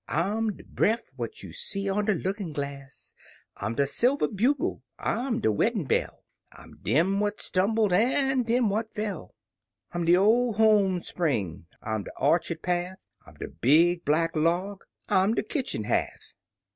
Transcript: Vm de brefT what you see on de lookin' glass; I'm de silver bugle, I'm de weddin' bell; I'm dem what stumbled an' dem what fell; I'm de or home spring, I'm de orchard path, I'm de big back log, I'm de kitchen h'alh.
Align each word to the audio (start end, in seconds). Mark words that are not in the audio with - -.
Vm 0.09 0.57
de 0.57 0.63
brefT 0.63 1.11
what 1.15 1.43
you 1.43 1.53
see 1.53 1.87
on 1.87 2.05
de 2.05 2.15
lookin' 2.15 2.53
glass; 2.53 3.13
I'm 3.57 3.75
de 3.75 3.85
silver 3.85 4.27
bugle, 4.27 4.81
I'm 4.97 5.39
de 5.41 5.51
weddin' 5.51 5.83
bell; 5.85 6.23
I'm 6.51 6.77
dem 6.77 7.19
what 7.19 7.39
stumbled 7.39 7.93
an' 7.93 8.41
dem 8.41 8.71
what 8.71 8.91
fell; 8.95 9.35
I'm 9.91 10.05
de 10.05 10.17
or 10.17 10.55
home 10.55 11.03
spring, 11.03 11.67
I'm 11.83 12.01
de 12.05 12.11
orchard 12.19 12.63
path, 12.63 12.97
I'm 13.27 13.35
de 13.35 13.47
big 13.49 14.03
back 14.03 14.35
log, 14.35 14.83
I'm 15.07 15.35
de 15.35 15.43
kitchen 15.43 15.83
h'alh. 15.83 16.33